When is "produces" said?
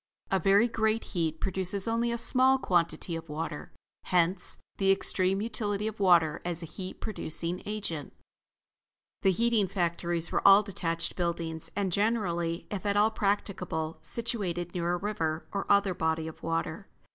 1.39-1.87